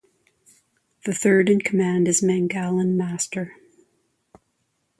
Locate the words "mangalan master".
2.23-3.55